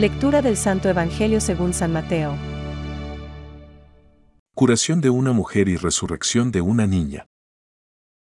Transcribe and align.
Lectura 0.00 0.40
del 0.40 0.56
Santo 0.56 0.88
Evangelio 0.88 1.42
según 1.42 1.74
San 1.74 1.92
Mateo. 1.92 2.34
Curación 4.54 5.02
de 5.02 5.10
una 5.10 5.32
mujer 5.32 5.68
y 5.68 5.76
resurrección 5.76 6.50
de 6.52 6.62
una 6.62 6.86
niña. 6.86 7.26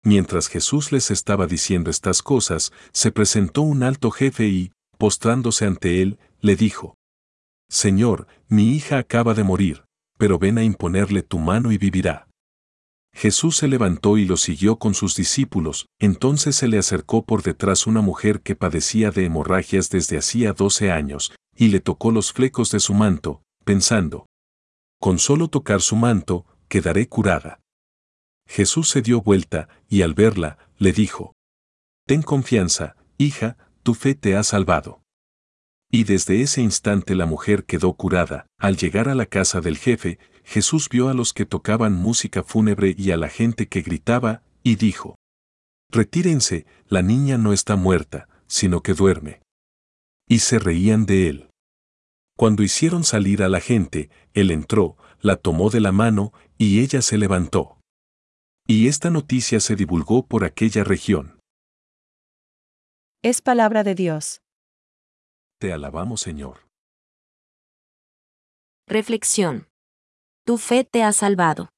Mientras 0.04 0.48
Jesús 0.48 0.92
les 0.92 1.12
estaba 1.12 1.46
diciendo 1.46 1.92
estas 1.92 2.24
cosas, 2.24 2.72
se 2.94 3.12
presentó 3.12 3.62
un 3.62 3.84
alto 3.84 4.10
jefe 4.10 4.48
y, 4.48 4.72
postrándose 4.98 5.66
ante 5.66 6.02
él, 6.02 6.18
le 6.42 6.56
dijo, 6.56 6.96
Señor, 7.70 8.26
mi 8.48 8.72
hija 8.72 8.98
acaba 8.98 9.36
de 9.36 9.44
morir, 9.44 9.86
pero 10.18 10.40
ven 10.40 10.58
a 10.58 10.64
imponerle 10.64 11.22
tu 11.22 11.38
mano 11.38 11.72
y 11.72 11.78
vivirá. 11.78 12.28
Jesús 13.14 13.56
se 13.58 13.68
levantó 13.68 14.18
y 14.18 14.26
lo 14.26 14.38
siguió 14.38 14.78
con 14.78 14.96
sus 14.96 15.16
discípulos, 15.16 15.86
entonces 16.00 16.56
se 16.56 16.68
le 16.68 16.80
acercó 16.80 17.24
por 17.24 17.44
detrás 17.44 17.86
una 17.86 18.02
mujer 18.02 18.42
que 18.42 18.56
padecía 18.56 19.12
de 19.12 19.26
hemorragias 19.26 19.92
desde 19.92 20.18
hacía 20.18 20.54
doce 20.54 20.92
años, 20.92 21.34
y 21.58 21.70
le 21.70 21.80
tocó 21.80 22.12
los 22.12 22.32
flecos 22.32 22.72
de 22.72 22.80
su 22.80 22.94
manto, 22.94 23.42
pensando, 23.66 24.28
con 25.00 25.20
solo 25.20 25.48
tocar 25.48 25.82
su 25.82 25.96
manto, 25.96 26.46
quedaré 26.68 27.08
curada. 27.08 27.60
Jesús 28.48 28.90
se 28.90 29.02
dio 29.02 29.22
vuelta, 29.22 29.68
y 29.90 30.02
al 30.02 30.14
verla, 30.14 30.58
le 30.78 30.92
dijo, 30.94 31.34
Ten 32.06 32.22
confianza, 32.22 32.96
hija, 33.18 33.58
tu 33.84 33.94
fe 33.94 34.16
te 34.16 34.36
ha 34.36 34.44
salvado. 34.44 35.02
Y 35.92 36.04
desde 36.04 36.42
ese 36.42 36.62
instante 36.62 37.16
la 37.16 37.26
mujer 37.26 37.66
quedó 37.66 37.94
curada. 37.94 38.48
Al 38.60 38.78
llegar 38.78 39.08
a 39.10 39.16
la 39.16 39.26
casa 39.26 39.62
del 39.62 39.78
jefe, 39.78 40.20
Jesús 40.44 40.90
vio 40.90 41.10
a 41.10 41.14
los 41.14 41.34
que 41.34 41.46
tocaban 41.46 41.94
música 41.94 42.44
fúnebre 42.44 42.96
y 42.98 43.12
a 43.12 43.18
la 43.18 43.30
gente 43.30 43.68
que 43.68 43.82
gritaba, 43.82 44.44
y 44.64 44.76
dijo, 44.76 45.16
Retírense, 45.90 46.66
la 46.88 47.02
niña 47.02 47.38
no 47.38 47.54
está 47.54 47.76
muerta, 47.76 48.28
sino 48.48 48.82
que 48.82 48.94
duerme. 48.94 49.42
Y 50.28 50.40
se 50.40 50.60
reían 50.60 51.06
de 51.06 51.30
él. 51.30 51.50
Cuando 52.38 52.62
hicieron 52.62 53.04
salir 53.04 53.42
a 53.42 53.50
la 53.50 53.60
gente, 53.60 54.10
él 54.34 54.52
entró, 54.52 54.98
la 55.22 55.38
tomó 55.38 55.70
de 55.70 55.80
la 55.80 55.92
mano, 55.92 56.34
y 56.58 56.82
ella 56.82 57.02
se 57.02 57.18
levantó. 57.18 57.80
Y 58.68 58.88
esta 58.88 59.10
noticia 59.10 59.60
se 59.60 59.76
divulgó 59.76 60.26
por 60.28 60.44
aquella 60.44 60.84
región. 60.84 61.40
Es 63.24 63.42
palabra 63.42 63.84
de 63.84 63.96
Dios. 63.96 64.42
Te 65.60 65.74
alabamos, 65.74 66.22
Señor. 66.22 66.68
Reflexión. 68.88 69.68
Tu 70.46 70.58
fe 70.58 70.84
te 70.84 71.04
ha 71.04 71.12
salvado. 71.14 71.70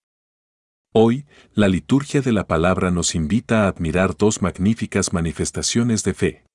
Hoy, 0.94 1.25
la 1.53 1.67
liturgia 1.67 2.22
de 2.22 2.34
la 2.34 2.47
palabra 2.47 2.91
nos 2.91 3.16
invita 3.16 3.63
a 3.63 3.67
admirar 3.67 4.17
dos 4.17 4.41
magníficas 4.41 5.13
manifestaciones 5.13 6.03
de 6.03 6.13
fe. 6.13 6.45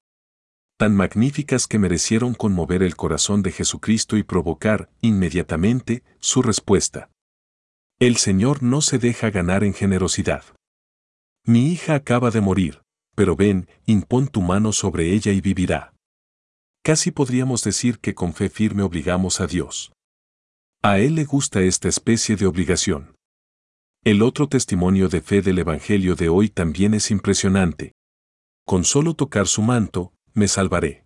Tan 0.76 0.96
magníficas 0.96 1.68
que 1.68 1.78
merecieron 1.78 2.34
conmover 2.34 2.82
el 2.82 2.96
corazón 2.96 3.42
de 3.42 3.52
Jesucristo 3.52 4.16
y 4.16 4.24
provocar, 4.24 4.90
inmediatamente, 5.00 6.02
su 6.18 6.42
respuesta. 6.42 7.10
El 8.00 8.16
Señor 8.16 8.62
no 8.62 8.80
se 8.80 8.98
deja 8.98 9.30
ganar 9.30 9.62
en 9.62 9.72
generosidad. 9.72 10.44
Mi 11.46 11.72
hija 11.72 11.94
acaba 11.94 12.30
de 12.32 12.40
morir, 12.40 12.82
pero 13.14 13.36
ven, 13.36 13.68
impón 13.86 14.26
tu 14.26 14.40
mano 14.40 14.72
sobre 14.72 15.12
ella 15.12 15.30
y 15.30 15.40
vivirá. 15.40 15.94
Casi 16.82 17.12
podríamos 17.12 17.62
decir 17.62 18.00
que 18.00 18.14
con 18.14 18.34
fe 18.34 18.48
firme 18.48 18.82
obligamos 18.82 19.40
a 19.40 19.46
Dios. 19.46 19.92
A 20.82 20.98
Él 20.98 21.14
le 21.14 21.24
gusta 21.24 21.62
esta 21.62 21.88
especie 21.88 22.36
de 22.36 22.46
obligación. 22.46 23.14
El 24.02 24.22
otro 24.22 24.48
testimonio 24.48 25.08
de 25.08 25.20
fe 25.20 25.40
del 25.40 25.60
Evangelio 25.60 26.16
de 26.16 26.28
hoy 26.28 26.48
también 26.48 26.94
es 26.94 27.10
impresionante. 27.10 27.92
Con 28.66 28.84
solo 28.84 29.14
tocar 29.14 29.46
su 29.46 29.62
manto, 29.62 30.13
me 30.34 30.48
salvaré. 30.48 31.04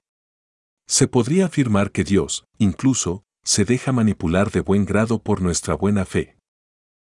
Se 0.89 1.07
podría 1.07 1.47
afirmar 1.47 1.93
que 1.93 2.03
Dios, 2.03 2.45
incluso, 2.59 3.23
se 3.45 3.65
deja 3.65 3.93
manipular 3.93 4.51
de 4.51 4.61
buen 4.61 4.85
grado 4.85 5.23
por 5.23 5.43
nuestra 5.43 5.75
buena 5.75 6.05
fe. 6.05 6.39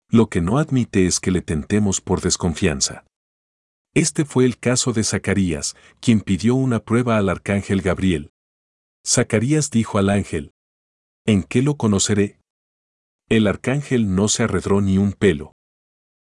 Lo 0.10 0.30
que 0.30 0.42
no 0.42 0.60
admite 0.60 1.08
es 1.08 1.20
que 1.20 1.32
le 1.32 1.42
tentemos 1.42 2.02
por 2.02 2.22
desconfianza. 2.22 3.06
Este 3.96 4.26
fue 4.26 4.46
el 4.46 4.58
caso 4.58 4.94
de 4.94 5.04
Zacarías, 5.04 5.76
quien 6.00 6.22
pidió 6.22 6.56
una 6.56 6.80
prueba 6.80 7.18
al 7.18 7.30
arcángel 7.30 7.82
Gabriel. 7.82 8.32
Zacarías 9.06 9.70
dijo 9.70 9.98
al 9.98 10.10
ángel, 10.10 10.52
¿En 11.26 11.44
qué 11.44 11.62
lo 11.62 11.78
conoceré? 11.78 12.40
El 13.30 13.48
arcángel 13.48 14.14
no 14.14 14.28
se 14.28 14.44
arredró 14.44 14.82
ni 14.82 14.98
un 14.98 15.14
pelo. 15.14 15.54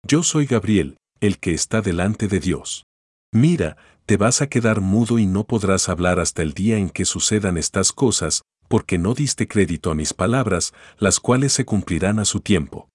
Yo 0.06 0.22
soy 0.22 0.46
Gabriel, 0.46 0.98
el 1.20 1.38
que 1.38 1.52
está 1.52 1.80
delante 1.80 2.28
de 2.28 2.40
Dios. 2.40 2.84
Mira, 3.32 3.76
te 4.06 4.16
vas 4.16 4.42
a 4.42 4.48
quedar 4.48 4.80
mudo 4.80 5.18
y 5.18 5.26
no 5.26 5.46
podrás 5.46 5.88
hablar 5.88 6.18
hasta 6.18 6.42
el 6.42 6.52
día 6.52 6.78
en 6.78 6.90
que 6.90 7.04
sucedan 7.04 7.56
estas 7.56 7.92
cosas, 7.92 8.42
porque 8.66 8.98
no 8.98 9.14
diste 9.14 9.46
crédito 9.46 9.90
a 9.90 9.94
mis 9.94 10.14
palabras, 10.14 10.72
las 10.98 11.20
cuales 11.20 11.52
se 11.52 11.64
cumplirán 11.64 12.18
a 12.18 12.24
su 12.24 12.40
tiempo. 12.40 12.88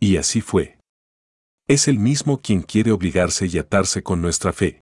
Y 0.00 0.16
así 0.16 0.40
fue. 0.40 0.78
Es 1.68 1.88
el 1.88 1.98
mismo 1.98 2.40
quien 2.40 2.62
quiere 2.62 2.92
obligarse 2.92 3.46
y 3.46 3.58
atarse 3.58 4.02
con 4.02 4.20
nuestra 4.20 4.52
fe. 4.52 4.82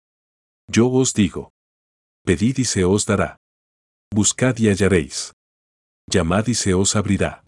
Yo 0.69 0.89
os 0.89 1.13
digo. 1.13 1.51
Pedid 2.25 2.57
y 2.57 2.65
se 2.65 2.83
os 2.83 3.05
dará. 3.05 3.37
Buscad 4.13 4.57
y 4.57 4.67
hallaréis. 4.67 5.33
Llamad 6.09 6.47
y 6.47 6.53
se 6.53 6.73
os 6.73 6.95
abrirá. 6.95 7.43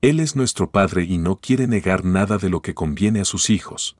Él 0.00 0.20
es 0.20 0.36
nuestro 0.36 0.70
Padre 0.70 1.04
y 1.04 1.18
no 1.18 1.40
quiere 1.40 1.66
negar 1.66 2.04
nada 2.04 2.38
de 2.38 2.50
lo 2.50 2.60
que 2.60 2.74
conviene 2.74 3.20
a 3.20 3.24
sus 3.24 3.50
hijos. 3.50 3.96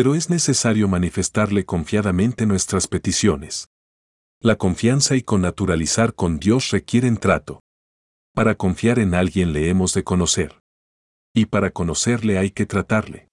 Pero 0.00 0.14
es 0.14 0.30
necesario 0.30 0.88
manifestarle 0.88 1.66
confiadamente 1.66 2.46
nuestras 2.46 2.88
peticiones. 2.88 3.68
La 4.40 4.56
confianza 4.56 5.14
y 5.14 5.20
con 5.20 5.42
naturalizar 5.42 6.14
con 6.14 6.38
Dios 6.38 6.70
requieren 6.70 7.18
trato. 7.18 7.60
Para 8.34 8.54
confiar 8.54 8.98
en 8.98 9.14
alguien 9.14 9.52
le 9.52 9.68
hemos 9.68 9.92
de 9.92 10.02
conocer. 10.02 10.58
Y 11.34 11.44
para 11.44 11.70
conocerle 11.70 12.38
hay 12.38 12.50
que 12.50 12.64
tratarle. 12.64 13.28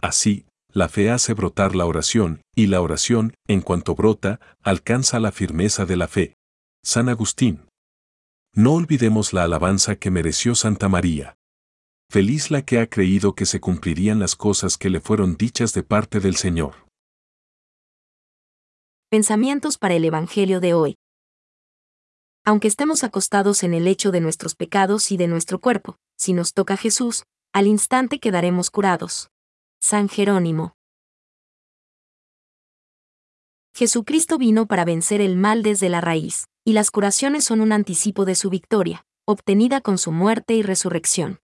Así, 0.00 0.46
la 0.72 0.88
fe 0.88 1.10
hace 1.10 1.34
brotar 1.34 1.76
la 1.76 1.84
oración, 1.84 2.40
y 2.56 2.68
la 2.68 2.80
oración, 2.80 3.34
en 3.46 3.60
cuanto 3.60 3.94
brota, 3.94 4.40
alcanza 4.62 5.20
la 5.20 5.32
firmeza 5.32 5.84
de 5.84 5.96
la 5.98 6.08
fe. 6.08 6.38
San 6.82 7.10
Agustín. 7.10 7.68
No 8.54 8.72
olvidemos 8.72 9.34
la 9.34 9.44
alabanza 9.44 9.96
que 9.96 10.10
mereció 10.10 10.54
Santa 10.54 10.88
María. 10.88 11.36
Feliz 12.14 12.52
la 12.52 12.62
que 12.62 12.78
ha 12.78 12.86
creído 12.88 13.34
que 13.34 13.44
se 13.44 13.58
cumplirían 13.58 14.20
las 14.20 14.36
cosas 14.36 14.78
que 14.78 14.88
le 14.88 15.00
fueron 15.00 15.36
dichas 15.36 15.72
de 15.72 15.82
parte 15.82 16.20
del 16.20 16.36
Señor. 16.36 16.86
Pensamientos 19.10 19.78
para 19.78 19.94
el 19.94 20.04
Evangelio 20.04 20.60
de 20.60 20.74
hoy. 20.74 20.94
Aunque 22.44 22.68
estemos 22.68 23.02
acostados 23.02 23.64
en 23.64 23.74
el 23.74 23.82
lecho 23.82 24.12
de 24.12 24.20
nuestros 24.20 24.54
pecados 24.54 25.10
y 25.10 25.16
de 25.16 25.26
nuestro 25.26 25.58
cuerpo, 25.58 25.96
si 26.16 26.34
nos 26.34 26.52
toca 26.52 26.76
Jesús, 26.76 27.24
al 27.52 27.66
instante 27.66 28.20
quedaremos 28.20 28.70
curados. 28.70 29.30
San 29.80 30.08
Jerónimo. 30.08 30.76
Jesucristo 33.74 34.38
vino 34.38 34.66
para 34.66 34.84
vencer 34.84 35.20
el 35.20 35.34
mal 35.34 35.64
desde 35.64 35.88
la 35.88 36.00
raíz 36.00 36.44
y 36.64 36.74
las 36.74 36.92
curaciones 36.92 37.42
son 37.42 37.60
un 37.60 37.72
anticipo 37.72 38.24
de 38.24 38.36
su 38.36 38.50
victoria, 38.50 39.04
obtenida 39.26 39.80
con 39.80 39.98
su 39.98 40.12
muerte 40.12 40.54
y 40.54 40.62
resurrección. 40.62 41.40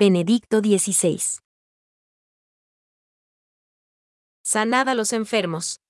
Benedicto 0.00 0.60
XVI. 0.60 1.20
Sanad 4.42 4.88
a 4.88 4.94
los 4.94 5.12
enfermos. 5.12 5.80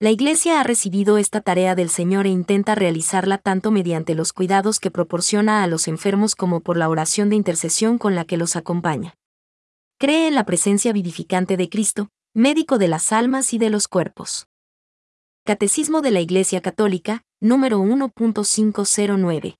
La 0.00 0.08
Iglesia 0.08 0.58
ha 0.58 0.62
recibido 0.62 1.18
esta 1.18 1.42
tarea 1.42 1.74
del 1.74 1.90
Señor 1.90 2.24
e 2.24 2.30
intenta 2.30 2.74
realizarla 2.74 3.36
tanto 3.36 3.70
mediante 3.70 4.14
los 4.14 4.32
cuidados 4.32 4.80
que 4.80 4.90
proporciona 4.90 5.62
a 5.62 5.66
los 5.66 5.86
enfermos 5.86 6.34
como 6.34 6.62
por 6.62 6.78
la 6.78 6.88
oración 6.88 7.28
de 7.28 7.36
intercesión 7.36 7.98
con 7.98 8.14
la 8.14 8.24
que 8.24 8.38
los 8.38 8.56
acompaña. 8.56 9.18
Cree 9.98 10.28
en 10.28 10.34
la 10.34 10.46
presencia 10.46 10.94
vivificante 10.94 11.58
de 11.58 11.68
Cristo, 11.68 12.08
médico 12.32 12.78
de 12.78 12.88
las 12.88 13.12
almas 13.12 13.52
y 13.52 13.58
de 13.58 13.68
los 13.68 13.86
cuerpos. 13.86 14.46
Catecismo 15.44 16.00
de 16.00 16.10
la 16.10 16.20
Iglesia 16.20 16.62
Católica, 16.62 17.22
número 17.42 17.80
1.509. 17.80 19.58